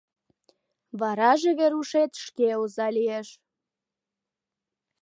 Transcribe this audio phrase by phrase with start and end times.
[0.99, 3.27] Вараже Верушет шке оза лиеш.